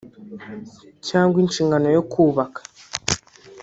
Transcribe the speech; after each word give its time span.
cyangwa 1.07 1.37
inshigano 1.43 1.87
yo 1.95 2.03
kubaka 2.11 2.59